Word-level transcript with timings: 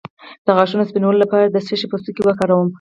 د 0.45 0.47
غاښونو 0.57 0.87
سپینولو 0.89 1.21
لپاره 1.23 1.43
د 1.47 1.57
څه 1.67 1.73
شي 1.79 1.87
پوستکی 1.91 2.21
وکاروم؟ 2.23 2.67